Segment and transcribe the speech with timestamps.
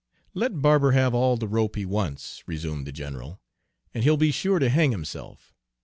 [0.33, 3.39] "Let Barber have all the rope he wants," resumed the general,
[3.93, 5.53] "and he'll be sure to hang himself.